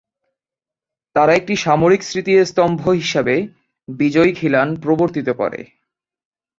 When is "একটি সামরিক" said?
1.35-2.01